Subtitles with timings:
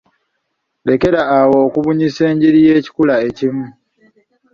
[0.89, 3.65] Lekera awo okubunyisa enjiri y'ekikula ekimu.